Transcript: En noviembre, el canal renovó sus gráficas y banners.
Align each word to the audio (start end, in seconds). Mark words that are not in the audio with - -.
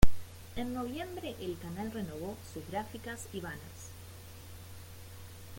En 0.55 0.73
noviembre, 0.73 1.35
el 1.39 1.59
canal 1.59 1.91
renovó 1.91 2.35
sus 2.51 2.67
gráficas 2.71 3.27
y 3.33 3.39
banners. 3.39 3.91